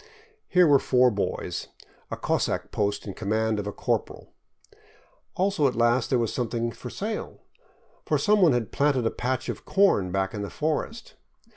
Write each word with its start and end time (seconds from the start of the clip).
Here 0.47 0.65
were 0.65 0.79
four 0.79 1.11
boys, 1.11 1.67
a 2.09 2.17
cossack 2.17 2.71
post 2.71 3.05
in 3.05 3.13
command 3.13 3.59
of 3.59 3.67
a 3.67 3.71
corporal; 3.71 4.33
also 5.35 5.67
at 5.67 5.75
last 5.75 6.09
there 6.09 6.17
was 6.17 6.33
something 6.33 6.71
for 6.71 6.89
sale, 6.89 7.43
for 8.03 8.17
some 8.17 8.41
one 8.41 8.53
had 8.53 8.71
planted 8.71 9.05
a 9.05 9.11
patch 9.11 9.47
of 9.47 9.63
corn 9.63 10.11
back 10.11 10.33
in 10.33 10.41
the 10.41 10.49
forest. 10.49 11.13